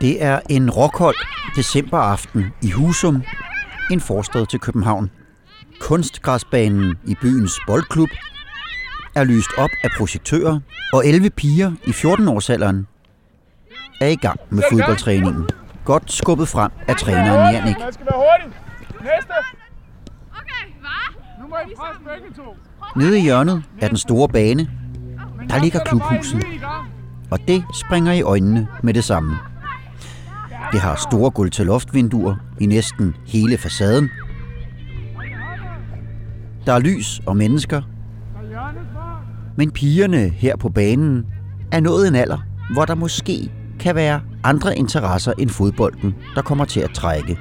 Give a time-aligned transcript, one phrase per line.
[0.00, 1.16] Det er en rockhold
[1.56, 3.22] decemberaften i Husum,
[3.90, 5.10] en forstad til København.
[5.80, 8.08] Kunstgræsbanen i byens boldklub
[9.14, 10.60] er lyst op af projektører,
[10.92, 12.76] og 11 piger i 14-årsalderen
[14.00, 15.48] er i gang med fodboldtræningen.
[15.84, 17.76] Godt skubbet frem af træneren Jannik.
[17.78, 18.58] Man skal være hurtig.
[19.00, 19.32] Næste.
[20.32, 21.42] Okay, hvad?
[21.42, 22.56] Nu må I presse begge to.
[22.96, 24.70] Nede i hjørnet af den store bane,
[25.48, 26.44] der ligger klubhuset,
[27.30, 29.38] og det springer i øjnene med det samme.
[30.72, 34.10] Det har store gulv til loftvinduer i næsten hele facaden.
[36.66, 37.82] Der er lys og mennesker,
[39.56, 41.26] men pigerne her på banen
[41.72, 42.38] er nået en alder,
[42.72, 47.38] hvor der måske kan være andre interesser end fodbolden, der kommer til at trække.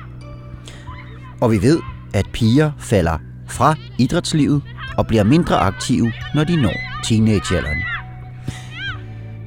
[1.41, 1.79] Og vi ved,
[2.13, 3.17] at piger falder
[3.47, 4.61] fra idrætslivet
[4.97, 6.73] og bliver mindre aktive, når de når
[7.03, 7.77] teenagealderen.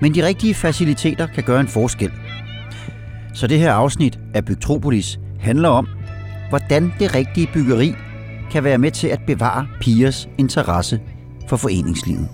[0.01, 2.11] Men de rigtige faciliteter kan gøre en forskel.
[3.39, 5.89] Så det her afsnit af Bygtropolis handler om,
[6.49, 7.95] hvordan det rigtige byggeri
[8.51, 11.01] kan være med til at bevare pigers interesse
[11.49, 12.29] for foreningslivet.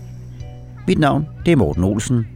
[0.86, 2.26] Mit navn det er Morten Olsen.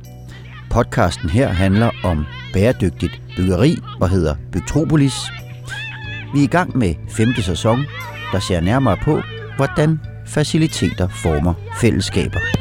[0.71, 5.17] Podcasten her handler om bæredygtigt byggeri og hedder Bygtropolis.
[6.35, 7.85] Vi er i gang med femte sæson,
[8.33, 9.21] der ser nærmere på,
[9.57, 12.58] hvordan faciliteter former fællesskaber.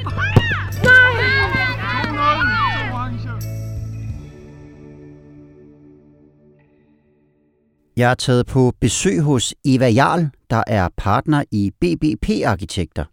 [7.97, 13.05] Jeg er taget på besøg hos Eva Jarl, der er partner i BBP Arkitekter.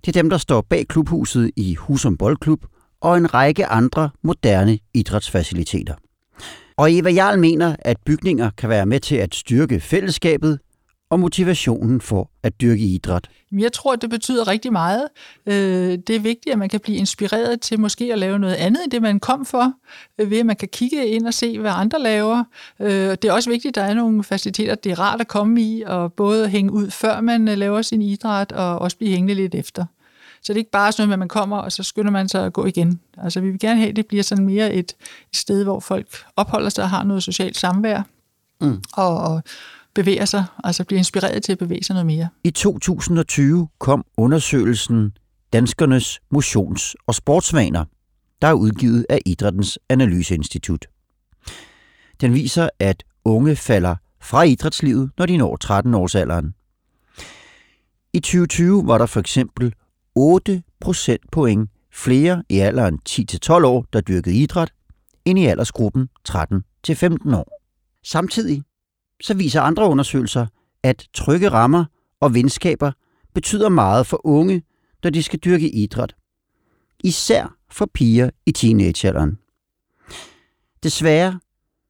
[0.00, 2.66] Det er dem, der står bag klubhuset i Husum Boldklub
[3.00, 5.94] og en række andre moderne idrætsfaciliteter.
[6.76, 10.58] Og Eva Jarl mener, at bygninger kan være med til at styrke fællesskabet
[11.10, 13.28] og motivationen for at dyrke idræt.
[13.52, 15.08] Jeg tror, det betyder rigtig meget.
[15.46, 18.84] Øh, det er vigtigt, at man kan blive inspireret til måske at lave noget andet
[18.84, 19.72] end det, man kom for,
[20.18, 22.44] øh, ved at man kan kigge ind og se, hvad andre laver.
[22.80, 25.62] Øh, det er også vigtigt, at der er nogle faciliteter, det er rart at komme
[25.62, 29.54] i, og både hænge ud, før man laver sin idræt, og også blive hængende lidt
[29.54, 29.84] efter.
[30.42, 32.52] Så det er ikke bare sådan at man kommer, og så skynder man sig at
[32.52, 33.00] gå igen.
[33.18, 34.96] Altså vi vil gerne have, at det bliver sådan mere et,
[35.32, 38.02] et sted, hvor folk opholder sig og har noget socialt samvær.
[38.60, 38.82] Mm.
[38.92, 39.42] Og, og
[39.98, 42.28] bevæger sig, altså bliver inspireret til at bevæge sig noget mere.
[42.44, 45.12] I 2020 kom undersøgelsen
[45.52, 47.84] Danskernes motions- og sportsvaner,
[48.42, 50.86] der er udgivet af Idrættens Analyseinstitut.
[52.20, 56.54] Den viser, at unge falder fra idrætslivet, når de når 13 års alderen.
[58.12, 59.74] I 2020 var der for eksempel
[60.14, 64.72] 8 procentpoint flere i alderen 10-12 år, der dyrkede idræt,
[65.24, 67.60] end i aldersgruppen 13-15 år.
[68.04, 68.62] Samtidig
[69.22, 70.46] så viser andre undersøgelser,
[70.82, 71.84] at trygge rammer
[72.20, 72.92] og venskaber
[73.34, 74.62] betyder meget for unge,
[75.02, 76.14] når de skal dyrke idræt.
[77.04, 79.38] Især for piger i teenagealderen.
[80.82, 81.40] Desværre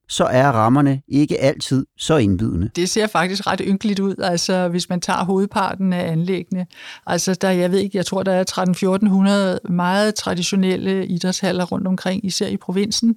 [0.09, 2.71] så er rammerne ikke altid så indbydende.
[2.77, 6.67] Det ser faktisk ret ynkeligt ud, altså hvis man tager hovedparten af anlæggene.
[7.07, 12.25] Altså der, jeg ved ikke, jeg tror, der er 13-1400 meget traditionelle idrætshaller rundt omkring,
[12.25, 13.17] især i provinsen,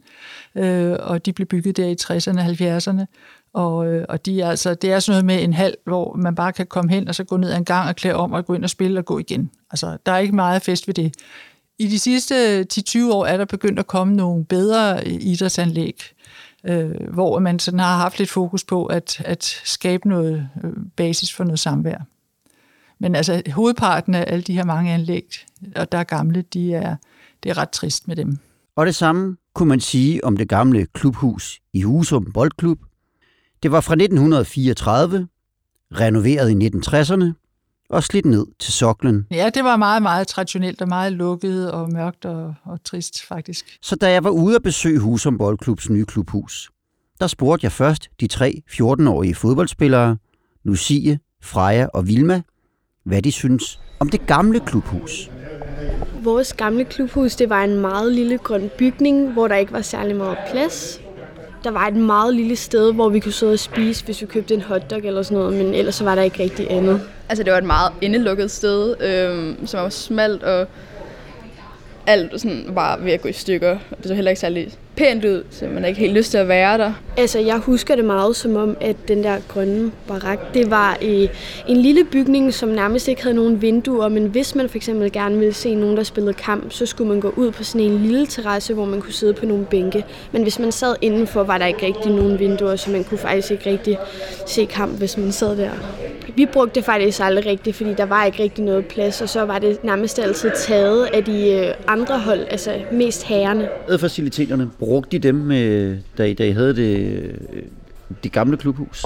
[0.56, 3.06] øh, og de blev bygget der i 60'erne og 70'erne.
[3.54, 6.36] Og, øh, og de er altså, det er sådan noget med en halv, hvor man
[6.36, 8.46] bare kan komme hen og så gå ned ad en gang og klæde om og
[8.46, 9.52] gå ind og spille og gå igen.
[9.72, 11.14] Altså, der er ikke meget fest ved det.
[11.80, 16.04] I de sidste 10-20 år er der begyndt at komme nogle bedre idrætsanlæg,
[16.64, 21.34] øh, hvor man sådan har haft lidt fokus på at, at skabe noget øh, basis
[21.34, 21.98] for noget samvær.
[23.00, 25.36] Men altså hovedparten af alle de her mange anlæg,
[25.76, 26.96] og der er gamle, de er,
[27.44, 28.38] det er ret trist med dem.
[28.76, 32.80] Og det samme kunne man sige om det gamle klubhus i Husum Boldklub.
[33.64, 35.28] Det var fra 1934,
[35.92, 37.41] renoveret i 1960'erne
[37.92, 39.28] og slidt ned til soklen.
[39.32, 43.78] Ja, det var meget, meget traditionelt og meget lukket og mørkt og, og trist faktisk.
[43.82, 46.72] Så da jeg var ude at besøge Husum Boldklubs nye klubhus,
[47.20, 50.18] der spurgte jeg først de tre 14-årige fodboldspillere,
[50.64, 52.42] Lucie, Freja og Vilma,
[53.06, 55.32] hvad de synes om det gamle klubhus.
[56.24, 60.16] Vores gamle klubhus, det var en meget lille grøn bygning, hvor der ikke var særlig
[60.16, 61.02] meget plads.
[61.64, 64.54] Der var et meget lille sted, hvor vi kunne sidde og spise, hvis vi købte
[64.54, 67.02] en hotdog eller sådan noget, men ellers så var der ikke rigtig andet.
[67.32, 70.68] Altså det var et meget indelukket sted, øh, som var smalt, og
[72.08, 73.78] alt sådan var ved at gå i stykker.
[73.98, 76.78] Det så heller ikke særlig pænt ud, så man ikke helt lyst til at være
[76.78, 76.94] der.
[77.18, 81.28] Altså, jeg husker det meget som om, at den der grønne barak, det var øh,
[81.68, 85.38] en lille bygning, som nærmest ikke havde nogen vinduer, men hvis man for eksempel gerne
[85.38, 88.28] ville se nogen, der spillede kamp, så skulle man gå ud på sådan en lille
[88.28, 90.06] terrasse, hvor man kunne sidde på nogle bænke.
[90.32, 93.52] Men hvis man sad indenfor, var der ikke rigtig nogen vinduer, så man kunne faktisk
[93.52, 93.98] ikke rigtig
[94.48, 95.70] se kamp, hvis man sad der.
[96.36, 99.42] Vi brugte det faktisk aldrig rigtigt, fordi der var ikke rigtig noget plads, og så
[99.42, 103.70] var det nærmest altid taget af de øh, andre hold, altså mest herrene.
[104.00, 107.64] Faciliteterne, brugte de dem, øh, da I, da I havde det, øh,
[108.24, 109.06] det gamle klubhus?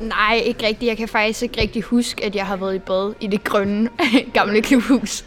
[0.00, 0.88] Nej, ikke rigtigt.
[0.88, 3.88] Jeg kan faktisk ikke rigtig huske, at jeg har været i bad i det grønne
[4.34, 5.24] gamle klubhus.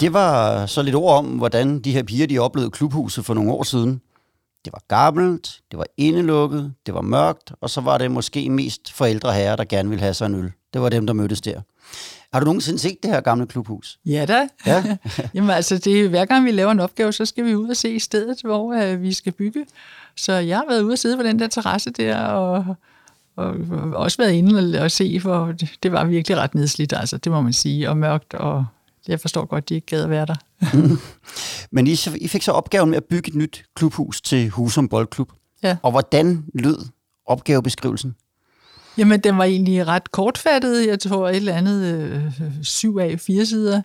[0.00, 3.52] Det var så lidt ord om, hvordan de her piger de oplevede klubhuset for nogle
[3.52, 4.00] år siden.
[4.64, 8.92] Det var gammelt, det var indelukket, det var mørkt, og så var det måske mest
[8.92, 10.52] forældre herrer, der gerne ville have sig en øl.
[10.72, 11.60] Det var dem, der mødtes der.
[12.32, 13.98] Har du nogensinde set det her gamle klubhus?
[14.06, 14.48] Ja da.
[14.66, 14.96] Ja.
[15.34, 17.76] Jamen altså, det, er, hver gang vi laver en opgave, så skal vi ud og
[17.76, 19.66] se stedet, hvor øh, vi skal bygge.
[20.16, 22.64] Så jeg har været ude og sidde på den der terrasse der, og,
[23.36, 26.92] og, og også været inde og, og se, for det, det var virkelig ret nedslidt,
[26.96, 28.66] altså, det må man sige, og mørkt, og
[29.08, 30.34] jeg forstår godt, de ikke gad at være der.
[31.74, 34.88] Men I, så- I fik så opgaven med at bygge et nyt klubhus til Husum
[34.88, 35.32] Boldklub.
[35.62, 35.76] Ja.
[35.82, 36.78] Og hvordan lød
[37.26, 38.14] opgavebeskrivelsen?
[38.98, 40.86] Jamen, den var egentlig ret kortfattet.
[40.86, 43.82] Jeg tror et eller andet øh, syv af fire sider.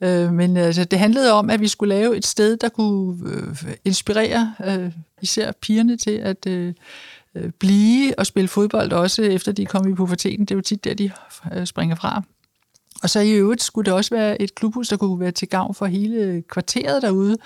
[0.00, 3.72] Øh, men altså, det handlede om, at vi skulle lave et sted, der kunne øh,
[3.84, 4.92] inspirere øh,
[5.22, 6.74] især pigerne til at øh,
[7.34, 10.44] øh blive og spille fodbold, også efter de kom i puberteten.
[10.44, 11.10] Det er jo tit der, de
[11.54, 12.22] øh, springer fra.
[13.02, 15.74] Og så i øvrigt skulle det også være et klubhus, der kunne være til gavn
[15.74, 17.36] for hele kvarteret derude,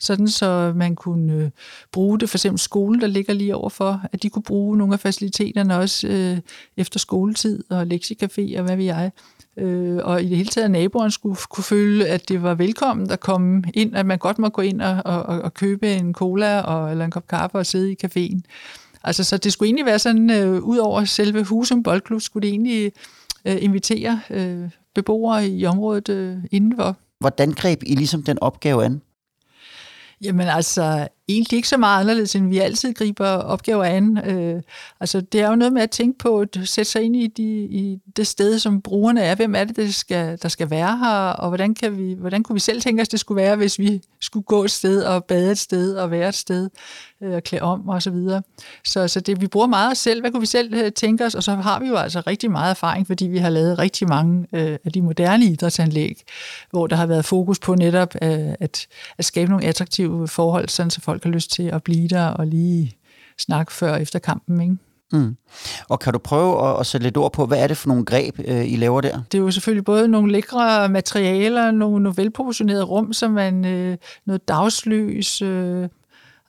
[0.00, 1.50] sådan så man kunne øh,
[1.92, 5.00] bruge det, for eksempel skolen, der ligger lige overfor, at de kunne bruge nogle af
[5.00, 6.38] faciliteterne også øh,
[6.76, 9.10] efter skoletid og lektiecafé og hvad ved jeg.
[9.58, 13.10] Øh, og i det hele taget, at naboerne skulle kunne føle, at det var velkommen
[13.10, 16.60] at komme ind, at man godt må gå ind og, og, og købe en cola
[16.60, 18.40] og, eller en kop kaffe og sidde i caféen.
[19.04, 22.50] Altså, så det skulle egentlig være sådan, øh, ud over selve Husum Boldklub, skulle det
[22.50, 22.92] egentlig
[23.44, 26.96] øh, invitere øh, beboere i området øh, indenfor.
[27.20, 29.02] Hvordan greb I ligesom den opgave an?
[30.22, 34.18] Jamen altså, egentlig ikke så meget anderledes, end vi altid griber opgaver an.
[34.18, 34.62] Øh,
[35.00, 37.42] altså, det er jo noget med at tænke på, at sætte sig ind i, de,
[37.64, 39.34] i det sted, som brugerne er.
[39.34, 42.54] Hvem er det, der skal, der skal være her, og hvordan, kan vi, hvordan kunne
[42.54, 45.50] vi selv tænke os, det skulle være, hvis vi skulle gå et sted og bade
[45.50, 46.70] et sted og være et sted
[47.22, 48.42] øh, og klæde om og så videre.
[48.84, 50.20] Så, så det, vi bruger meget os selv.
[50.20, 51.34] Hvad kunne vi selv øh, tænke os?
[51.34, 54.46] Og så har vi jo altså rigtig meget erfaring, fordi vi har lavet rigtig mange
[54.52, 56.22] øh, af de moderne idrætsanlæg,
[56.70, 58.86] hvor der har været fokus på netop øh, at,
[59.18, 62.46] at skabe nogle attraktive forhold, sådan så folk har lyst til at blive der og
[62.46, 62.96] lige
[63.38, 64.76] snakke før og efter kampen, ikke?
[65.12, 65.36] Mm.
[65.88, 68.04] Og kan du prøve at, at sætte lidt ord på, hvad er det for nogle
[68.04, 69.22] greb, øh, I laver der?
[69.32, 73.96] Det er jo selvfølgelig både nogle lækre materialer, nogle, nogle velproportionerede rum, som man, øh,
[74.26, 75.88] noget dagslys, øh,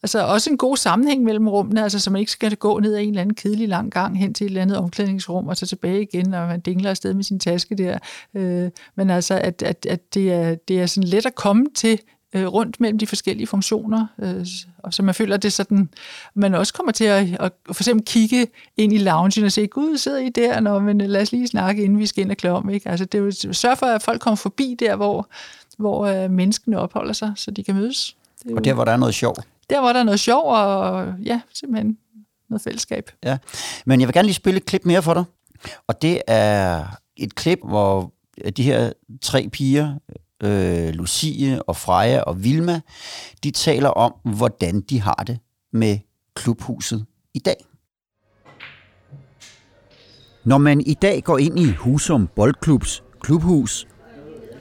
[0.04, 3.02] altså også en god sammenhæng mellem rummene, altså så man ikke skal gå ned ad
[3.02, 6.02] en eller anden kedelig lang gang hen til et eller andet omklædningsrum, og så tilbage
[6.02, 7.98] igen, og man dingler afsted med sin taske der.
[8.36, 12.00] Øh, men altså, at, at, at det, er, det er sådan let at komme til
[12.36, 14.46] øh, rundt mellem de forskellige funktioner, øh,
[14.78, 15.90] og så man føler, at det er sådan,
[16.34, 18.48] man også kommer til at, at for eksempel kigge
[18.78, 20.60] ind i loungen og se, gud, sidder I der?
[20.60, 22.70] Nå, men lad os lige snakke, inden vi skal ind og klæde om.
[22.70, 22.90] Ikke?
[22.90, 25.30] Altså, det er jo, sørg for, at folk kommer forbi der, hvor,
[25.78, 28.16] hvor øh, menneskene opholder sig, så de kan mødes.
[28.44, 29.36] Det Og der, hvor der er noget sjov.
[29.70, 31.98] der, hvor der er noget sjov, og ja, simpelthen
[32.50, 33.12] noget fællesskab.
[33.24, 33.38] Ja.
[33.86, 35.24] Men jeg vil gerne lige spille et klip mere for dig.
[35.88, 36.84] Og det er
[37.18, 38.12] et klip, hvor
[38.58, 38.92] de her
[39.22, 39.96] tre piger,
[40.44, 42.82] øh, Lucie og Freja og Vilma,
[43.44, 45.40] de taler om, hvordan de har det
[45.74, 45.98] med
[46.36, 47.66] klubhuset i dag.
[50.46, 53.88] Når man i dag går ind i Husum Boldklubs klubhus,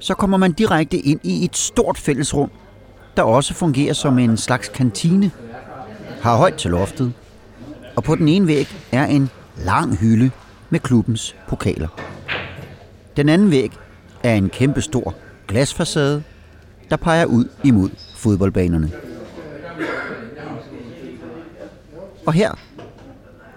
[0.01, 2.51] så kommer man direkte ind i et stort fællesrum,
[3.17, 5.31] der også fungerer som en slags kantine,
[6.23, 7.13] har højt til loftet,
[7.97, 10.31] og på den ene væg er en lang hylde
[10.71, 11.89] med klubbens pokaler.
[13.17, 13.73] Den anden væg
[14.23, 15.15] er en kæmpe stor
[15.49, 16.23] glasfacade,
[16.91, 18.91] der peger ud imod fodboldbanerne.
[22.27, 22.59] Og her,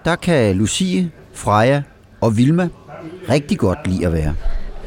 [0.04, 1.82] der kan Lucie, Freja
[2.20, 2.68] og Vilma
[3.30, 4.34] rigtig godt lide at være.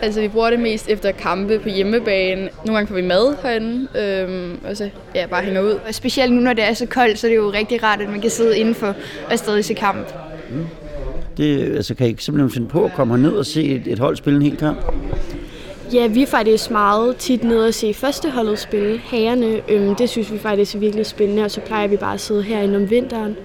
[0.02, 2.42] Altså, vi bruger det mest efter kampe på hjemmebane.
[2.42, 5.80] Nogle gange får vi mad herinde, øhm, og så ja, bare hænger ud.
[5.88, 8.10] Og specielt nu, når det er så koldt, så er det jo rigtig rart, at
[8.10, 8.96] man kan sidde indenfor
[9.32, 10.08] og stadig se kamp.
[11.38, 14.16] Det, altså, kan I simpelthen finde på at komme ned og se et, et hold
[14.16, 14.78] spille en hel kamp?
[15.94, 19.00] Ja, vi er faktisk meget tit nede og se førsteholdet spille.
[19.00, 19.62] hagerne.
[19.70, 22.44] øhm, det synes vi faktisk er virkelig spændende, og så plejer vi bare at sidde
[22.44, 23.36] herinde om vinteren.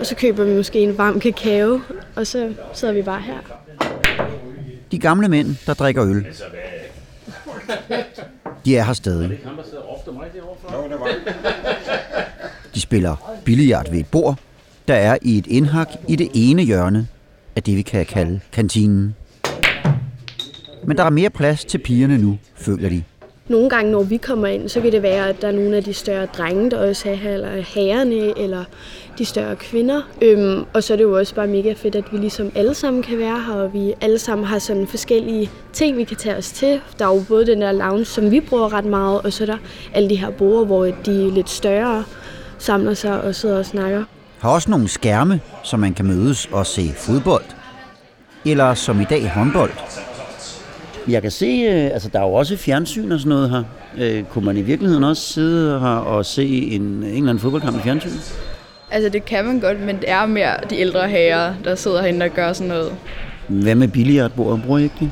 [0.00, 1.80] Og så køber vi måske en varm kakao,
[2.16, 3.38] og så sidder vi bare her.
[4.92, 6.26] De gamle mænd, der drikker øl,
[8.64, 9.38] de er her stadig.
[12.74, 14.38] De spiller billiard ved et bord,
[14.88, 17.08] der er i et indhak i det ene hjørne
[17.56, 19.14] af det, vi kan kalde kantinen.
[20.86, 23.02] Men der er mere plads til pigerne nu, føler de.
[23.48, 25.84] nogle gange, når vi kommer ind, så kan det være, at der er nogle af
[25.84, 28.64] de større drenge, der også er her, eller herrerne, eller
[29.18, 30.02] de større kvinder.
[30.22, 33.02] Øhm, og så er det jo også bare mega fedt, at vi ligesom alle sammen
[33.02, 36.52] kan være her, og vi alle sammen har sådan forskellige ting, vi kan tage os
[36.52, 36.80] til.
[36.98, 39.46] Der er jo både den der lounge, som vi bruger ret meget, og så er
[39.46, 39.58] der
[39.94, 42.04] alle de her borde, hvor de lidt større
[42.58, 44.04] samler sig og sidder og snakker.
[44.38, 47.44] Har også nogle skærme, så man kan mødes og se fodbold.
[48.46, 49.70] Eller som i dag håndbold.
[51.08, 53.64] Jeg kan se, øh, altså der er jo også fjernsyn og sådan noget her.
[53.98, 57.78] Øh, kunne man i virkeligheden også sidde her og se en, en eller anden fodboldkamp
[57.78, 58.10] i fjernsyn?
[58.90, 62.24] Altså det kan man godt, men det er mere de ældre herrer, der sidder herinde
[62.24, 62.96] og gør sådan noget.
[63.48, 64.62] Hvad med billiardbordet?
[64.62, 65.10] Bruger I ikke det?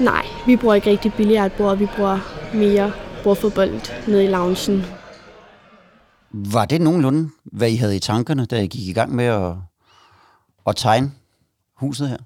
[0.00, 2.18] Nej, vi bruger ikke rigtig billiardbord, vi bruger
[2.54, 2.92] mere
[3.24, 3.70] bordfodbold
[4.08, 4.84] nede i loungen.
[6.32, 9.52] Var det nogenlunde, hvad I havde i tankerne, da I gik i gang med at,
[10.66, 11.10] at tegne
[11.76, 12.16] huset her?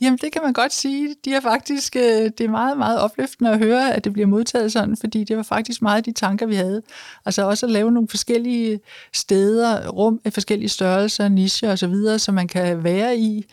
[0.00, 1.14] Jamen, det kan man godt sige.
[1.24, 4.72] De er faktisk, øh, det er meget, meget opløftende at høre, at det bliver modtaget
[4.72, 6.82] sådan, fordi det var faktisk meget de tanker, vi havde.
[7.26, 8.80] Altså også at lave nogle forskellige
[9.12, 13.44] steder, rum af forskellige størrelser, nicher osv., så man kan være i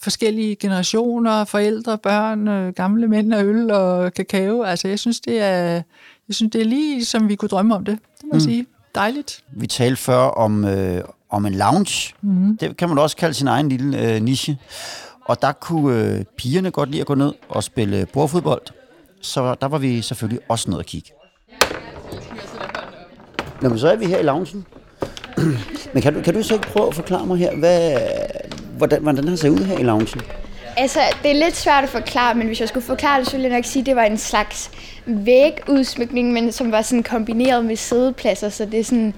[0.00, 4.62] forskellige generationer, forældre, børn, øh, gamle mænd og øl og kakao.
[4.62, 5.82] Altså, jeg synes, det er,
[6.28, 7.98] jeg synes, det er lige, som vi kunne drømme om det.
[8.16, 8.34] Det må mm.
[8.34, 8.66] jeg sige.
[8.94, 9.44] Dejligt.
[9.52, 12.14] Vi talte før om, øh, om en lounge.
[12.22, 12.58] Mm.
[12.58, 14.58] Det kan man også kalde sin egen lille øh, niche.
[15.24, 18.62] Og der kunne øh, pigerne godt lide at gå ned og spille bordfodbold.
[19.20, 21.10] Så der var vi selvfølgelig også nede at kigge.
[23.62, 24.66] Nå, men så er vi her i loungen.
[25.92, 27.98] men kan du, kan du så ikke prøve at forklare mig her, hvad,
[28.76, 30.20] hvordan, hvordan den ser ud her i loungen?
[30.76, 33.48] Altså, det er lidt svært at forklare, men hvis jeg skulle forklare det, så ville
[33.48, 34.70] jeg nok sige, at det var en slags
[35.06, 39.14] vægudsmykning, men som var sådan kombineret med sædepladser, så det er sådan,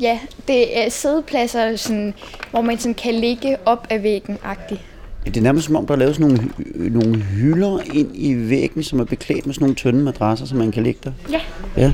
[0.00, 2.14] ja, det er sædepladser, sådan,
[2.50, 4.80] hvor man sådan kan ligge op ad væggen-agtigt.
[5.24, 9.00] Det er nærmest som om, der er sådan nogle, nogle hylder ind i væggen, som
[9.00, 11.12] er beklædt med sådan nogle tynde madrasser, som man kan ligge der.
[11.30, 11.40] Ja.
[11.76, 11.92] Ja.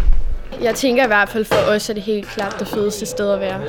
[0.62, 3.40] Jeg tænker i hvert fald for os, at det helt klart det fedeste sted at
[3.40, 3.60] være.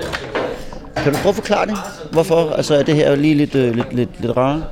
[0.95, 1.77] Kan du prøve at forklare det?
[2.11, 4.63] Hvorfor altså, er det her lige lidt, øh, lidt, lidt, lidt rare?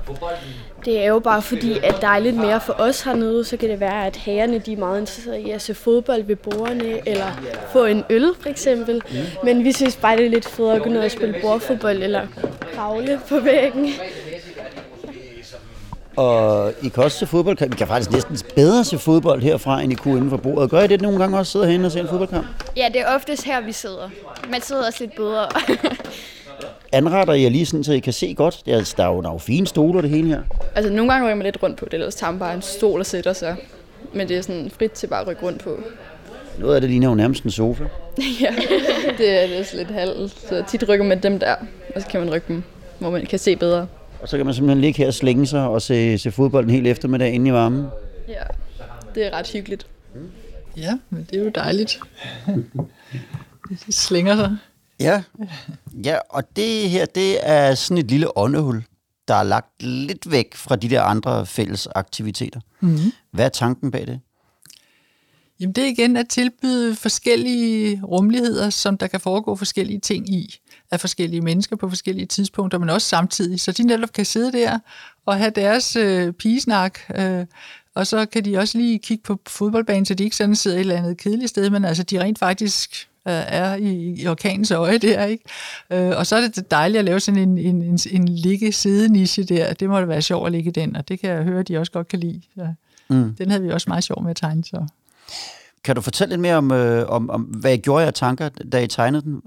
[0.86, 3.70] Det er jo bare fordi, at der er lidt mere for os hernede, så kan
[3.70, 7.25] det være, at herrerne de er meget interesserede i at se fodbold ved bordene, eller
[7.74, 9.01] få en øl for eksempel.
[9.44, 12.22] Men vi synes bare, det er lidt federe at gå ned og spille bordfodbold, eller
[12.75, 13.89] kravle på væggen.
[16.15, 17.72] Og I kan også se fodboldkamp.
[17.72, 20.69] Vi kan faktisk næsten bedre se fodbold herfra, end I kunne inden for bordet.
[20.69, 22.48] Gør I det nogle gange også, sidder herinde og ser en fodboldkamp?
[22.77, 24.10] Ja, det er oftest her, vi sidder.
[24.50, 25.48] Man sidder også lidt bedre.
[26.91, 28.62] Anretter I jer lige sådan, så I kan se godt?
[28.65, 30.41] Der er, der er jo, der er jo fine stole og det hele her.
[30.75, 33.00] Altså nogle gange rykker man lidt rundt på det, ellers tager man bare en stol
[33.00, 33.55] og sætter sig.
[34.13, 35.79] Men det er sådan frit til bare at rykke rundt på.
[36.60, 37.84] Noget af det ligner jo nærmest en sofa.
[38.41, 38.53] ja,
[39.17, 40.29] det er det lidt halv.
[40.29, 41.55] Så tit rykker man dem der,
[41.95, 42.63] og så kan man rykke dem,
[43.00, 43.88] hvor man kan se bedre.
[44.25, 46.72] Og så kan man simpelthen ligge her og slænge sig og se, se fodbold en
[46.72, 47.86] hel eftermiddag inde i varmen.
[48.27, 48.44] Ja,
[49.15, 49.88] det er ret hyggeligt.
[50.77, 52.00] Ja, men det er jo dejligt.
[53.88, 54.58] det slænger sig.
[55.00, 55.24] Ja.
[56.05, 58.84] ja, og det her, det er sådan et lille åndehul,
[59.27, 62.60] der er lagt lidt væk fra de der andre fælles aktiviteter.
[62.79, 63.12] Mm-hmm.
[63.32, 64.20] Hvad er tanken bag det?
[65.59, 70.59] Jamen det er igen at tilbyde forskellige rummeligheder, som der kan foregå forskellige ting i,
[70.91, 73.59] af forskellige mennesker på forskellige tidspunkter, men også samtidig.
[73.59, 74.79] Så de netop kan sidde der
[75.25, 77.45] og have deres øh, pigesnak, øh,
[77.95, 80.81] og så kan de også lige kigge på fodboldbanen, så de ikke sådan sidder et
[80.81, 84.97] eller andet kedeligt sted, men altså de rent faktisk øh, er i, i orkanens øje
[84.97, 85.43] der, ikke?
[85.89, 89.74] Øh, og så er det dejligt at lave sådan en, en, en, en ligge-sideniche der.
[89.74, 91.77] Det må da være sjovt at ligge den, og det kan jeg høre, at de
[91.77, 92.41] også godt kan lide.
[92.55, 92.67] Så
[93.09, 93.35] mm.
[93.35, 94.88] Den havde vi også meget sjov med at tegne, så...
[95.84, 98.84] Kan du fortælle lidt mere om, øh, om, om hvad I gjorde jer tanker, da
[98.84, 99.41] I tegnede den?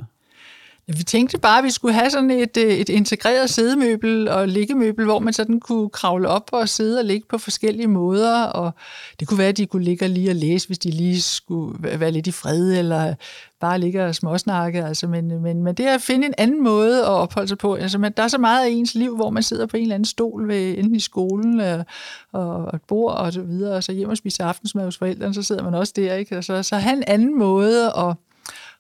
[0.97, 5.05] Vi tænkte bare, at vi skulle have sådan et, øh, et integreret sædemøbel og liggemøbel,
[5.05, 8.43] hvor man sådan kunne kravle op og sidde og ligge på forskellige måder.
[8.43, 8.73] Og
[9.21, 12.01] det kunne være, at de kunne ligge og lige og læse, hvis de lige skulle
[12.01, 13.15] være lidt i fred, eller
[13.61, 14.85] bare ligge og småsnakke.
[14.85, 17.75] Altså, men, men, men det er at finde en anden måde at opholde sig på.
[17.75, 19.95] Altså, man, der er så meget af ens liv, hvor man sidder på en eller
[19.95, 21.85] anden stol, ved, enten i skolen øh,
[22.33, 25.35] og, og et bord og så videre, og så hjem og spiser aftensmad hos forældrene,
[25.35, 26.15] så sidder man også der.
[26.15, 26.35] Ikke?
[26.35, 28.15] Altså, så have en anden måde at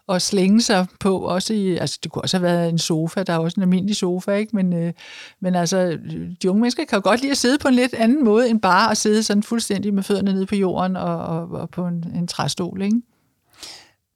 [0.08, 1.18] at slænge sig på.
[1.18, 3.96] Også i, altså, det kunne også have været en sofa, der er også en almindelig
[3.96, 4.56] sofa, ikke?
[4.56, 4.92] Men, øh,
[5.40, 5.98] men altså,
[6.42, 8.60] de unge mennesker kan jo godt lide at sidde på en lidt anden måde, end
[8.60, 12.04] bare at sidde sådan fuldstændig med fødderne nede på jorden og, og, og på en,
[12.14, 13.02] en træstol, ikke?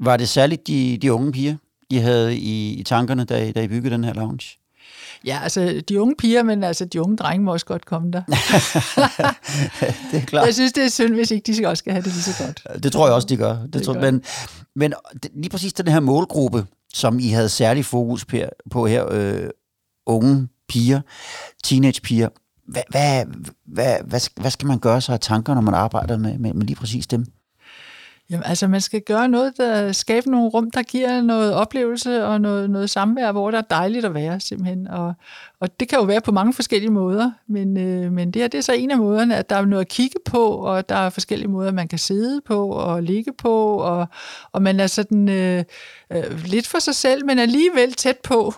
[0.01, 1.57] Var det særligt de, de unge piger,
[1.91, 4.59] de havde i, i tankerne, da, da I byggede den her lounge?
[5.25, 8.23] Ja, altså de unge piger, men altså de unge drenge må også godt komme der.
[10.13, 10.47] det er klart.
[10.47, 12.83] Jeg synes, det er synd, hvis ikke de også skal have det lige så godt.
[12.83, 13.53] Det tror jeg også, de gør.
[13.57, 14.01] Det, det tror, gør.
[14.01, 14.23] Men,
[14.77, 14.95] men
[15.35, 18.27] lige præcis den her målgruppe, som I havde særlig fokus
[18.71, 19.51] på her, øh,
[20.07, 21.01] unge piger,
[21.65, 22.29] teenagepiger,
[22.69, 23.25] Hvad, hvad,
[23.67, 26.67] hvad, hvad, hvad skal man gøre sig af tanker, når man arbejder med, med, med
[26.67, 27.27] lige præcis dem?
[28.33, 32.41] Jamen, altså, man skal gøre noget, der skaber nogle rum, der giver noget oplevelse og
[32.41, 34.89] noget, noget samvær, hvor der er dejligt at være, simpelthen.
[34.89, 35.15] Og,
[35.61, 38.59] og det kan jo være på mange forskellige måder, men, øh, men det her det
[38.59, 41.11] er så en af måderne, at der er noget at kigge på, og der er
[41.11, 44.07] forskellige måder, man kan sidde på og ligge på, og,
[44.53, 45.65] og man er sådan øh,
[46.13, 48.55] øh, lidt for sig selv, men alligevel tæt på,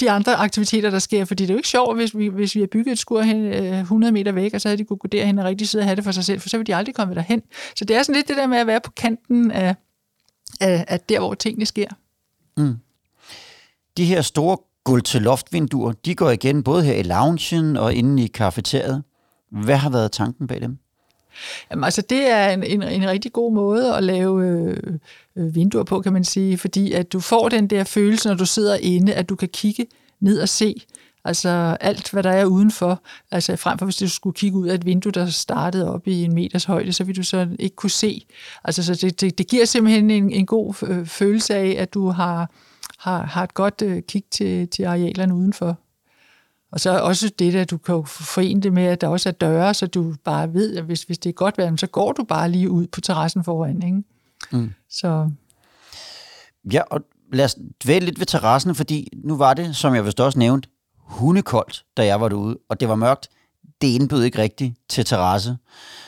[0.00, 2.60] de andre aktiviteter, der sker, fordi det er jo ikke sjovt, hvis vi, hvis vi
[2.60, 5.08] har bygget et skur hen, øh, 100 meter væk, og så havde de kunne gå
[5.08, 6.94] derhen og rigtig sidde og have det for sig selv, for så ville de aldrig
[6.94, 7.42] komme derhen.
[7.76, 9.74] Så det er sådan lidt det der med at være på kanten af,
[10.60, 11.88] af, af der, hvor tingene sker.
[12.56, 12.76] Mm.
[13.96, 19.02] De her store gulv-til-loft-vinduer, de går igen både her i loungen og inde i kafeteriet.
[19.50, 20.78] Hvad har været tanken bag dem?
[21.70, 24.76] Jamen, altså, det er en, en, en rigtig god måde at lave øh,
[25.36, 28.46] øh, vinduer på, kan man sige, fordi at du får den der følelse, når du
[28.46, 29.86] sidder inde, at du kan kigge
[30.20, 30.74] ned og se,
[31.24, 33.02] Altså alt, hvad der er udenfor.
[33.30, 36.22] Altså frem for hvis du skulle kigge ud af et vindue, der startede op i
[36.22, 38.26] en meters højde, så ville du så ikke kunne se.
[38.64, 42.08] Altså så det, det, det giver simpelthen en, en god øh, følelse af, at du
[42.08, 42.50] har,
[42.98, 45.78] har, har et godt øh, kig til, til arealerne udenfor.
[46.74, 49.74] Og så også det, at du kan forene det med, at der også er døre,
[49.74, 52.50] så du bare ved, at hvis, hvis det er godt vejr, så går du bare
[52.50, 53.82] lige ud på terrassen foran.
[53.82, 54.02] Ikke?
[54.52, 54.72] Mm.
[54.90, 55.30] Så.
[56.72, 57.00] Ja, og
[57.32, 60.68] lad os dvæle lidt ved terrassen, fordi nu var det, som jeg vist også nævnt,
[60.98, 63.28] hundekoldt, da jeg var derude, og det var mørkt.
[63.80, 65.56] Det indbød ikke rigtigt til terrasse.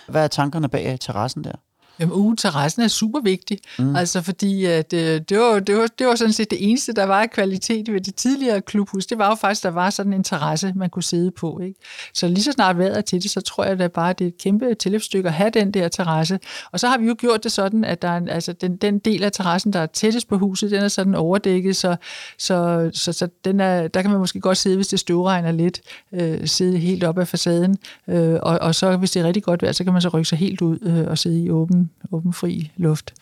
[0.09, 1.53] Hvad er tankerne bag terrassen der?
[2.01, 3.97] Jamen, ugeterrassen er super vigtig, mm.
[3.97, 7.05] altså fordi at, øh, det, var, det, var, det var sådan set det eneste, der
[7.05, 9.07] var af kvalitet ved det tidligere klubhus.
[9.07, 11.61] Det var jo faktisk, der var sådan en terrasse, man kunne sidde på.
[11.61, 11.81] Ikke?
[12.15, 14.29] Så lige så snart vejret er til det, så tror jeg da bare, det er
[14.29, 16.39] et kæmpe tilløbsstykke at have den der terrasse.
[16.73, 18.99] Og så har vi jo gjort det sådan, at der er, en, altså den, den
[18.99, 21.97] del af terrassen, der er tættest på huset, den er sådan overdækket, så,
[22.39, 25.81] så, så, så den er, der kan man måske godt sidde, hvis det støvregner lidt,
[26.13, 27.77] øh, sidde helt op af facaden,
[28.09, 30.29] øh, og, og så hvis det er rigtig godt vejr, så kan man så rykke
[30.29, 33.15] sig helt ud øh, og sidde i åben åben, fri luft.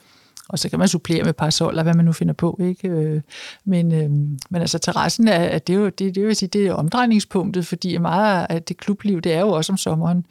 [0.49, 2.59] Og så kan man supplere med parasoller, hvad man nu finder på.
[2.63, 2.89] Ikke?
[2.89, 3.21] Øh,
[3.65, 4.11] men, øh,
[4.51, 7.99] men altså terrassen er, er det, jo, det, det vil sige, det er omdrejningspunktet, fordi
[7.99, 10.27] meget af det klubliv, det er jo også om sommeren.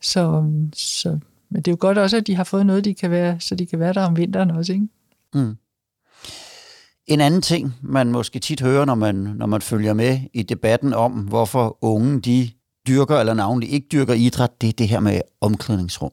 [0.00, 1.18] Så, så,
[1.50, 3.54] men det er jo godt også, at de har fået noget, de kan være, så
[3.54, 4.72] de kan være der om vinteren også.
[4.72, 4.88] Ikke?
[5.34, 5.56] Mm.
[7.06, 10.92] En anden ting, man måske tit hører, når man, når man følger med i debatten
[10.92, 12.50] om, hvorfor unge de
[12.88, 16.12] dyrker eller navnlig ikke dyrker idræt, det er det her med omklædningsrum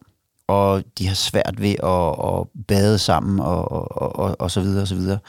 [0.49, 4.81] og de har svært ved at, at bade sammen, og, og, og, og så videre,
[4.81, 5.19] og så videre.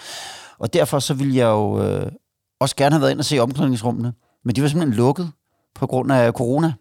[0.59, 2.13] Og derfor så ville jeg jo øh,
[2.61, 4.13] også gerne have været ind og se omklædningsrummene,
[4.45, 5.33] men de var simpelthen lukket
[5.75, 6.73] på grund af corona.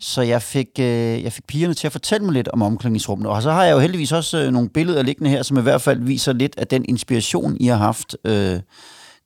[0.00, 3.28] Så jeg fik, øh, jeg fik pigerne til at fortælle mig lidt om omklædningsrummene.
[3.28, 5.82] Og så har jeg jo heldigvis også øh, nogle billeder liggende her, som i hvert
[5.82, 8.60] fald viser lidt af den inspiration, I har haft, øh,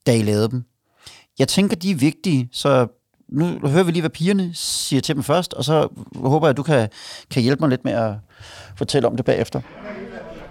[0.06, 0.64] da I lavede dem.
[1.38, 2.88] Jeg tænker, de er vigtige, så
[3.32, 6.56] nu hører vi lige, hvad pigerne siger til dem først, og så håber jeg, at
[6.56, 6.88] du kan,
[7.30, 8.12] kan hjælpe mig lidt med at
[8.76, 9.60] fortælle om det bagefter.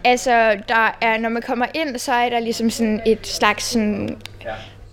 [0.04, 0.32] Altså,
[0.68, 4.18] der er, når man kommer ind, så er der ligesom sådan et slags sådan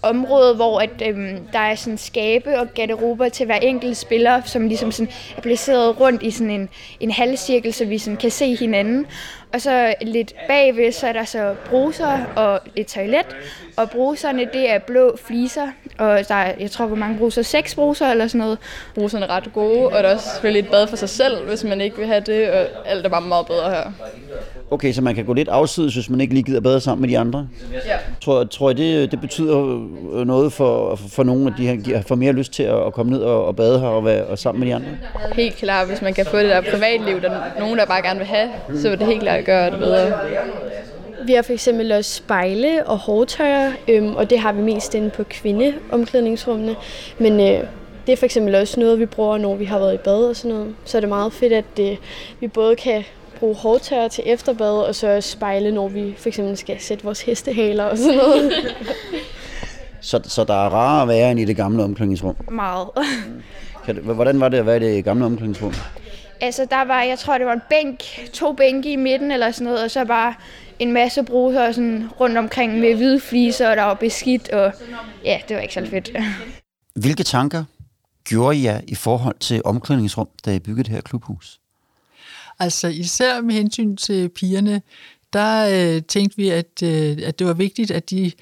[0.08, 4.68] område, hvor at, øhm, der er sådan skabe og garderober til hver enkelt spiller, som
[4.68, 6.68] ligesom sådan er placeret rundt i sådan en,
[7.00, 9.06] en halvcirkel, så vi sådan kan se hinanden.
[9.54, 13.36] Og så lidt bagved, så er der så bruser og et toilet.
[13.76, 15.66] Og bruserne, det er blå fliser.
[15.98, 17.42] Og der er, jeg tror, hvor mange bruser?
[17.42, 18.58] Seks bruser eller sådan noget.
[18.94, 21.64] Bruserne er ret gode, og der er også selvfølgelig et bad for sig selv, hvis
[21.64, 22.50] man ikke vil have det.
[22.50, 23.92] Og alt er bare meget bedre her.
[24.70, 27.08] Okay, så man kan gå lidt afsides, hvis man ikke lige gider bade sammen med
[27.08, 27.48] de andre?
[27.72, 27.96] Ja.
[28.20, 32.32] Tror, tror jeg, det, det betyder noget for, for nogen, at de, de får mere
[32.32, 34.74] lyst til at komme ned og, og bade her og være og sammen med de
[34.74, 34.88] andre?
[35.32, 38.18] Helt klart, hvis man kan få det der privatliv, der er nogen, der bare gerne
[38.18, 40.12] vil have, så vil det helt klart gøre det bedre.
[41.26, 45.10] Vi har for eksempel også spejle og hårtøjer, øhm, og det har vi mest inde
[45.10, 46.76] på kvindeomklædningsrummene.
[47.18, 47.64] Men øh,
[48.06, 50.36] det er for eksempel også noget, vi bruger, når vi har været i bad og
[50.36, 50.74] sådan noget.
[50.84, 51.96] Så er det meget fedt, at øh,
[52.40, 53.04] vi både kan
[53.36, 57.84] bruge hårtøjer til efterbad, og så spejle, når vi for eksempel skal sætte vores hestehaler
[57.84, 58.52] og sådan noget.
[60.00, 62.36] så, så der er rarere at være end i det gamle omklædningsrum?
[62.50, 62.88] Meget.
[63.84, 65.72] Kan det, hvordan var det at være i det gamle omklædningsrum?
[66.40, 68.00] Altså, der var, jeg tror, det var en bænk,
[68.32, 70.34] to bænke i midten eller sådan noget, og så bare
[70.78, 74.72] en masse bruser sådan rundt omkring med hvide fliser, og der var beskidt, og
[75.24, 76.16] ja, det var ikke så fedt.
[76.94, 77.64] Hvilke tanker
[78.24, 81.60] gjorde I i forhold til omklædningsrum, da I byggede det her klubhus?
[82.58, 84.82] Altså især med hensyn til pigerne,
[85.32, 88.32] der øh, tænkte vi, at, øh, at det var vigtigt, at de,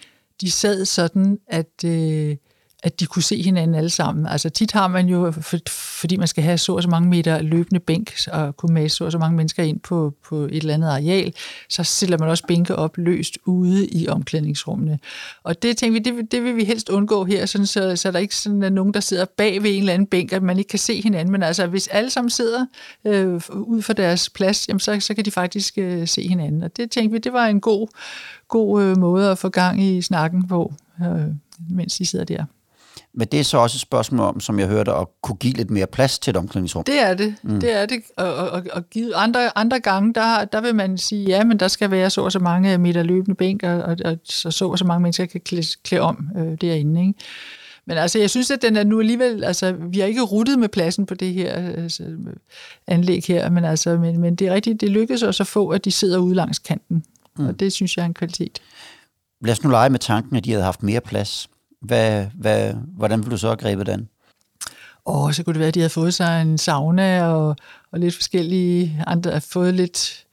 [0.41, 2.37] de sad sådan, at, øh,
[2.85, 4.27] at de kunne se hinanden alle sammen.
[4.27, 7.43] Altså tit har man jo, for, fordi man skal have så og så mange meter
[7.43, 10.75] løbende bænk, og kunne mase så og så mange mennesker ind på, på et eller
[10.75, 11.35] andet areal,
[11.69, 14.99] så stiller man også bænke op løst ude i omklædningsrummene.
[15.43, 18.19] Og det tænker vi, det, det vil vi helst undgå her, sådan, så, så der
[18.19, 20.69] ikke sådan er nogen, der sidder bag ved en eller anden bænk, at man ikke
[20.69, 21.33] kan se hinanden.
[21.33, 22.67] Men altså, hvis alle sammen sidder
[23.05, 26.63] øh, ud for deres plads, jamen, så, så kan de faktisk øh, se hinanden.
[26.63, 27.89] Og det tænkte vi, det var en god,
[28.49, 31.27] god øh, måde at få gang i snakken på, øh,
[31.71, 32.45] mens de sidder der.
[33.17, 35.71] Men det er så også et spørgsmål om, som jeg hørte, at kunne give lidt
[35.71, 36.85] mere plads til et omklædningsrum.
[36.85, 37.35] Det er det.
[37.43, 37.61] Mm.
[37.61, 38.03] Det er det.
[38.17, 41.69] Og, og, og give andre, andre gange, der, der vil man sige, ja, men der
[41.69, 44.79] skal være så og så mange meter løbende bænk, og, og, og så, så og
[44.79, 47.01] så mange mennesker kan klæde, klæde om øh, derinde.
[47.01, 47.15] Ikke?
[47.87, 50.69] Men altså, jeg synes, at den er nu alligevel, altså, vi har ikke ruttet med
[50.69, 52.05] pladsen på det her altså,
[52.87, 55.85] anlæg her, men, altså, men, men det er rigtigt, det lykkedes også at få, at
[55.85, 57.05] de sidder ude langs kanten.
[57.39, 57.47] Mm.
[57.47, 58.63] Og det synes jeg er en kvalitet.
[59.41, 61.49] Lad os nu lege med tanken, at de havde haft mere plads.
[61.85, 64.09] Hvad, hvad, hvordan ville du så have grebet den?
[65.05, 67.57] Og så kunne det være, at de havde fået sig en sauna og,
[67.93, 70.25] og lidt forskellige andre, fået lidt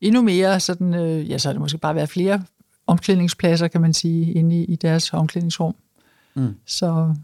[0.00, 2.42] endnu mere sådan, øh, ja, så har det måske bare været flere
[2.86, 5.74] omklædningspladser, kan man sige, inde i, i deres omklædningsrum.
[6.34, 6.54] Mm.
[6.66, 7.14] Så,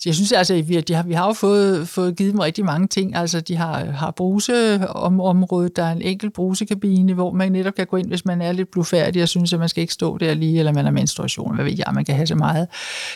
[0.00, 2.40] så jeg synes altså, at vi, de har, vi har jo fået, fået givet dem
[2.40, 3.16] rigtig mange ting.
[3.16, 7.96] Altså, de har, har bruseområdet, der er en enkelt brusekabine, hvor man netop kan gå
[7.96, 10.58] ind, hvis man er lidt blufærdig og synes, at man skal ikke stå der lige,
[10.58, 12.68] eller man har menstruation, hvad ved jeg, man kan have så meget.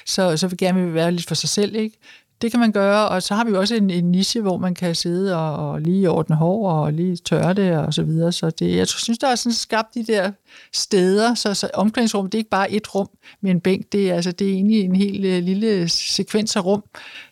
[0.07, 1.99] Så, så vil gerne være lidt for sig selv, ikke?
[2.43, 4.75] Det kan man gøre, og så har vi jo også en, en niche, hvor man
[4.75, 8.33] kan sidde og, og lige ordne hår og lige tørre det og så videre.
[8.33, 10.33] Så det, jeg synes, der er sådan skabt de der
[10.73, 13.09] steder, så, så omklædningsrum, det er ikke bare et rum
[13.41, 16.65] med en bænk, det er, altså, det er egentlig en helt øh, lille sekvens af
[16.65, 16.83] rum,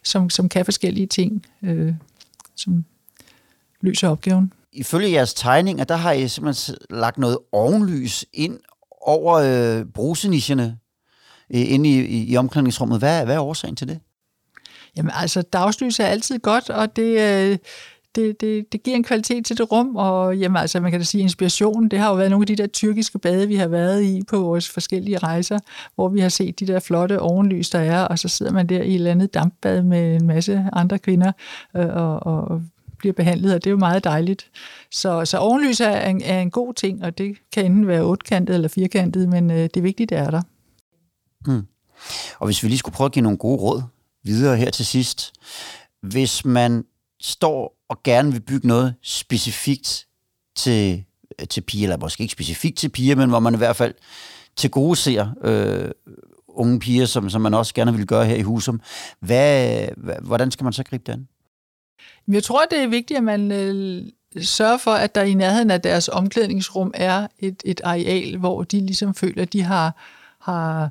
[0.04, 1.94] som, som kan forskellige ting, øh,
[2.56, 2.84] som
[3.80, 4.52] løser opgaven.
[4.72, 8.58] Ifølge jeres tegninger, der har I simpelthen lagt noget ovenlys ind
[9.00, 10.78] over øh, brusenicherne
[11.54, 12.98] øh, inde i, i, i omklædningsrummet.
[12.98, 14.00] Hvad, hvad er årsagen til det?
[14.96, 17.58] Jamen altså, dagslys er altid godt, og det, øh,
[18.14, 21.04] det, det, det giver en kvalitet til det rum, og jamen, altså, man kan da
[21.04, 21.88] sige inspiration.
[21.88, 24.40] Det har jo været nogle af de der tyrkiske bade, vi har været i på
[24.40, 25.58] vores forskellige rejser,
[25.94, 28.82] hvor vi har set de der flotte ovenlys, der er, og så sidder man der
[28.82, 31.32] i et eller andet dampbad med en masse andre kvinder
[31.76, 32.62] øh, og, og
[32.98, 34.50] bliver behandlet, og det er jo meget dejligt.
[34.90, 38.54] Så, så ovenlys er en, er en god ting, og det kan enten være otkantet
[38.54, 40.42] eller firkantet, men øh, det er vigtigt, det er der.
[41.46, 41.66] Mm.
[42.38, 43.82] Og hvis vi lige skulle prøve at give nogle gode råd
[44.22, 45.32] videre her til sidst.
[46.02, 46.84] Hvis man
[47.20, 50.06] står og gerne vil bygge noget specifikt
[50.56, 51.04] til,
[51.50, 53.94] til piger, eller måske ikke specifikt til piger, men hvor man i hvert fald
[54.56, 55.90] til gode ser øh,
[56.48, 58.80] unge piger, som, som man også gerne vil gøre her i Husum.
[59.20, 59.88] Hvad,
[60.22, 61.28] hvordan skal man så gribe den?
[62.28, 64.02] Jeg tror, det er vigtigt, at man øh,
[64.42, 68.80] sørger for, at der i nærheden af deres omklædningsrum er et, et areal, hvor de
[68.80, 69.96] ligesom føler, at de har,
[70.40, 70.90] har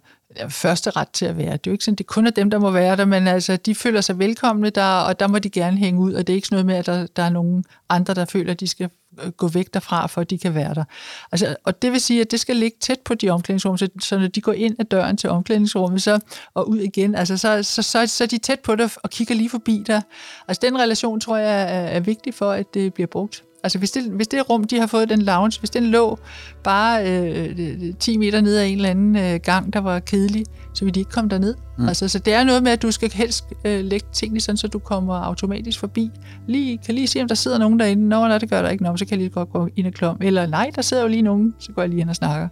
[0.50, 1.52] første ret til at være.
[1.52, 3.58] Det er jo ikke sådan, det kun er dem, der må være der, men altså,
[3.58, 6.36] de føler sig velkomne der, og der må de gerne hænge ud, og det er
[6.36, 8.90] ikke sådan noget med, at der, der er nogen andre, der føler, at de skal
[9.24, 10.84] øh, gå væk derfra, for at de kan være der.
[11.32, 14.20] Altså, og det vil sige, at det skal ligge tæt på de omklædningsrum, så, så
[14.20, 16.20] når de går ind ad døren til omklædningsrummet så,
[16.54, 19.36] og ud igen, altså, så, så, så, så er de tæt på det og kigger
[19.36, 20.02] lige forbi der.
[20.48, 23.44] Altså den relation, tror jeg, er, er vigtig for, at det bliver brugt.
[23.64, 26.20] Altså hvis det, hvis det rum, de har fået den lounge, hvis den lå
[26.64, 30.86] bare øh, 10 meter ned ad en eller anden øh, gang, der var kedelig, så
[30.86, 31.56] vil de ikke komme derned.
[31.78, 31.88] Mm.
[31.88, 34.68] Altså, så det er noget med, at du skal helst øh, lægge tingene sådan, så
[34.68, 36.12] du kommer automatisk forbi.
[36.48, 38.08] Lige, kan lige se, om der sidder nogen derinde.
[38.08, 38.84] Nå, nej, det gør der ikke.
[38.84, 40.18] Nå, så kan jeg lige godt gå ind og klom.
[40.22, 42.48] Eller nej, der sidder jo lige nogen, så går jeg lige hen og snakker.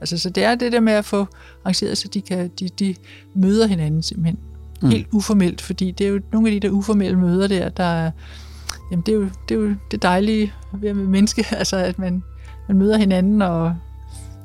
[0.00, 1.26] Altså, så det er det der med at få
[1.64, 2.94] arrangeret, så de, kan, de, de
[3.34, 4.38] møder hinanden simpelthen.
[4.82, 4.88] Mm.
[4.88, 8.10] Helt uformelt, fordi det er jo nogle af de der uformelle møder der, der
[8.90, 11.98] jamen det er jo det, er jo det dejlige ved at være menneske, altså at
[11.98, 12.22] man,
[12.68, 13.74] man møder hinanden, og,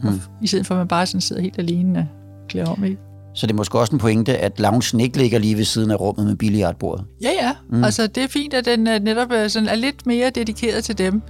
[0.01, 0.07] mm.
[0.07, 2.95] og i stedet for at man bare sådan sidder helt alene og klæder om i.
[3.35, 5.99] Så det er måske også en pointe, at loungen ikke ligger lige ved siden af
[5.99, 7.05] rummet med billiardbordet.
[7.21, 7.51] Ja, ja.
[7.69, 7.83] Mm.
[7.83, 11.21] Altså, det er fint, at den netop er, sådan, er lidt mere dedikeret til dem.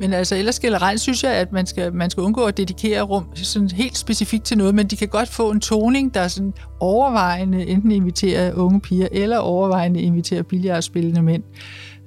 [0.00, 3.24] Men altså, ellers generelt synes jeg, at man skal, man skal undgå at dedikere rum
[3.34, 6.52] sådan helt specifikt til noget, men de kan godt få en toning, der er sådan
[6.80, 11.42] overvejende enten inviterer unge piger, eller overvejende inviterer billiardspillende mænd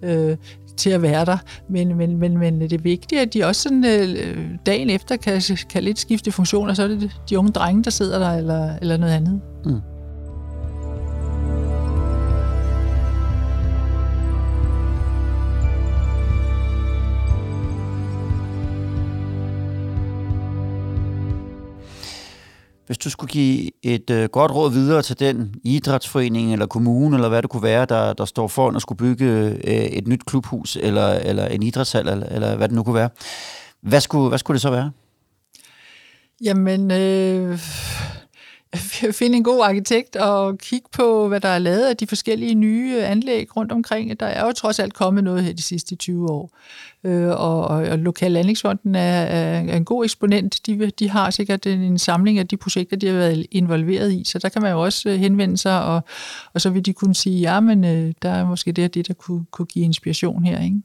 [0.03, 0.37] øh,
[0.77, 1.37] til at være der.
[1.69, 5.41] Men, men, men, men det er vigtigt, at de også sådan, øh, dagen efter kan,
[5.69, 8.97] kan lidt skifte funktioner, så er det de unge drenge, der sidder der, eller, eller
[8.97, 9.41] noget andet.
[9.65, 9.79] Mm.
[22.93, 27.29] Hvis du skulle give et øh, godt råd videre til den idrætsforening eller kommune, eller
[27.29, 29.25] hvad det kunne være, der, der står foran at skulle bygge
[29.63, 33.09] øh, et nyt klubhus, eller, eller en idrætshal, eller, eller hvad det nu kunne være,
[33.81, 34.91] hvad skulle, hvad skulle det så være?
[36.43, 37.59] Jamen, øh,
[39.19, 43.03] finde en god arkitekt og kigge på, hvad der er lavet af de forskellige nye
[43.03, 44.19] anlæg rundt omkring.
[44.19, 46.57] Der er jo trods alt kommet noget her de sidste 20 år.
[47.03, 50.59] Øh, og, og, og Lokal Anlægsfonden er, er en god eksponent.
[50.65, 54.23] De, de har sikkert en, en samling af de projekter, de har været involveret i,
[54.25, 56.01] så der kan man jo også øh, henvende sig, og,
[56.53, 59.07] og så vil de kunne sige, ja, men øh, der er måske det og det,
[59.07, 60.63] der kunne, kunne give inspiration her.
[60.63, 60.81] Ikke?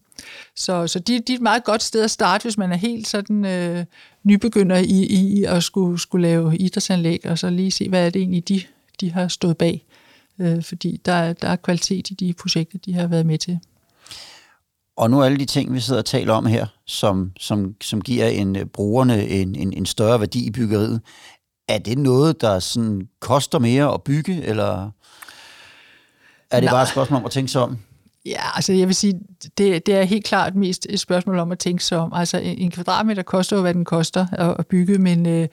[0.57, 3.09] Så, så de, de er et meget godt sted at starte, hvis man er helt
[3.09, 3.85] sådan øh,
[4.24, 8.20] nybegynder i, i at skulle, skulle lave idrætsanlæg, og så lige se, hvad er det
[8.20, 8.62] egentlig, de,
[9.00, 9.85] de har stået bag.
[10.38, 13.59] Øh, fordi der, der er kvalitet i de projekter, de har været med til.
[14.96, 18.26] Og nu alle de ting, vi sidder og taler om her, som, som, som giver
[18.26, 21.00] en, øh, brugerne en, en, en større værdi i byggeriet,
[21.68, 24.90] er det noget, der sådan koster mere at bygge, eller
[26.50, 26.72] er det Nej.
[26.72, 27.78] bare et spørgsmål om at tænke sig om?
[28.29, 29.21] Ja, altså jeg vil sige,
[29.59, 32.12] det, det er helt klart mest et spørgsmål om at tænke sig om.
[32.12, 35.49] Altså en kvadratmeter koster jo, hvad den koster at, at bygge, men, øh,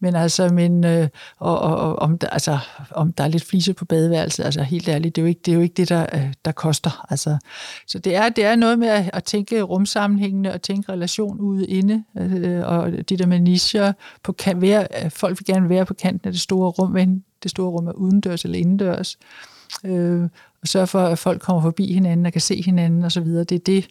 [0.00, 2.58] men altså, men, øh, og, og, og, om, der, altså,
[2.90, 5.52] om der er lidt fliser på badeværelset, altså helt ærligt, det er jo ikke det,
[5.52, 7.06] er jo ikke det der, øh, der koster.
[7.10, 7.38] Altså,
[7.86, 11.66] så det er, det er noget med at, at tænke rumsammenhængende og tænke relation ude
[11.66, 15.86] inde, øh, og det der med nischer, på kan være, øh, folk vil gerne være
[15.86, 19.18] på kanten af det store rum, men det store rum er udendørs eller indendørs.
[19.22, 20.22] Øh, Øh,
[20.62, 23.44] og sørge for, at folk kommer forbi hinanden og kan se hinanden og så videre.
[23.44, 23.88] Det er det,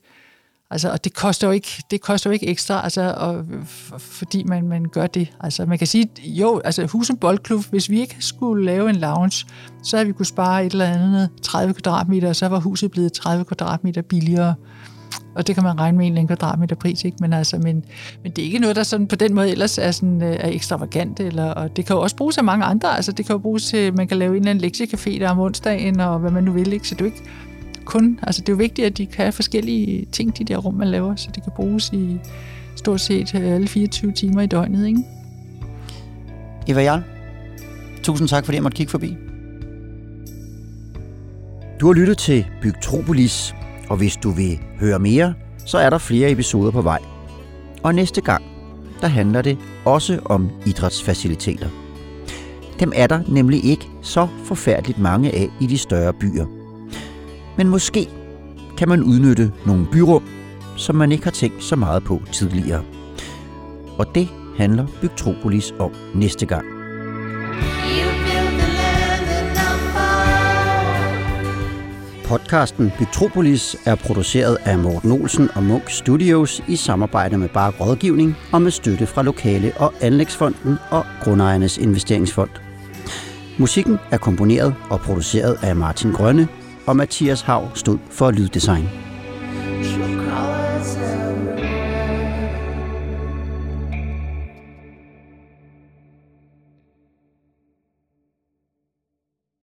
[0.72, 3.46] Altså, og det koster jo ikke, det koster jo ikke ekstra, altså, og,
[4.00, 5.34] fordi man, man gør det.
[5.40, 9.46] Altså, man kan sige, jo, altså Husum Boldklub, hvis vi ikke skulle lave en lounge,
[9.84, 13.14] så havde vi kunne spare et eller andet 30 kvadratmeter, og så var huset blevet
[13.14, 14.56] 30 kvadratmeter billigere.
[15.38, 17.18] Og det kan man regne med en eller anden kvadratmeter pris, ikke?
[17.22, 17.86] Men, altså, men,
[18.24, 20.50] men det er ikke noget, der sådan på den måde ellers er, sådan, øh, er
[20.50, 21.20] ekstravagant.
[21.20, 22.96] Eller, og det kan jo også bruges af mange andre.
[22.96, 25.40] Altså, det kan jo bruges til, man kan lave en eller anden lektiecafé der om
[25.40, 26.74] onsdagen, og hvad man nu vil.
[26.74, 26.88] Ikke?
[26.88, 27.24] Så det er jo ikke
[27.86, 30.74] kun, altså det er jo vigtigt, at de kan have forskellige ting, de der rum,
[30.74, 32.20] man laver, så det kan bruges i
[32.76, 34.88] stort set øh, alle 24 timer i døgnet.
[34.88, 35.04] Ikke?
[36.68, 37.02] Eva Jarl,
[38.04, 39.16] tusind tak, fordi jeg måtte kigge forbi.
[41.80, 43.56] Du har lyttet til Bygtropolis,
[43.90, 45.34] og hvis du vil høre mere,
[45.66, 47.00] så er der flere episoder på vej.
[47.84, 48.44] Og næste gang,
[49.02, 51.68] der handler det også om idrætsfaciliteter.
[52.80, 56.46] Dem er der nemlig ikke så forfærdeligt mange af i de større byer.
[57.58, 58.08] Men måske
[58.78, 60.24] kan man udnytte nogle byrum,
[60.76, 62.84] som man ikke har tænkt så meget på tidligere.
[63.98, 66.77] Og det handler Bygtropolis om næste gang.
[72.28, 78.36] Podcasten Metropolis er produceret af Morten Olsen og Munk Studios i samarbejde med Bark Rådgivning
[78.52, 82.50] og med støtte fra Lokale- og Anlægsfonden og Grundejernes Investeringsfond.
[83.58, 86.48] Musikken er komponeret og produceret af Martin Grønne,
[86.86, 89.07] og Mathias Hav stod for lyddesign.